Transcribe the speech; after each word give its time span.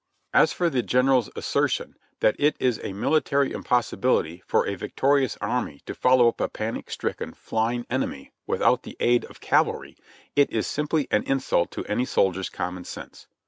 As 0.33 0.51
for 0.51 0.67
the 0.71 0.81
General's 0.81 1.29
assertion 1.35 1.95
that 2.21 2.35
it 2.39 2.55
is 2.59 2.79
a 2.81 2.91
military 2.91 3.51
impossibility 3.51 4.41
for 4.47 4.65
a 4.65 4.73
victorious 4.73 5.37
army 5.41 5.81
to 5.85 5.93
follow 5.93 6.27
up 6.27 6.41
a 6.41 6.49
panic 6.49 6.89
stricken, 6.89 7.35
flying 7.35 7.85
enemy 7.87 8.31
without 8.47 8.81
the 8.81 8.97
aid 8.99 9.25
of 9.25 9.41
cavalry, 9.41 9.95
it 10.35 10.49
is 10.49 10.65
simply 10.65 11.07
an 11.11 11.21
insult 11.27 11.69
to 11.73 11.85
any 11.85 12.05
soldier's 12.05 12.49
common 12.49 12.83
sense. 12.83 13.27